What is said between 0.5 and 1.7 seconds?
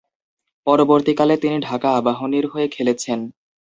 পরবর্তীকালে, তিনি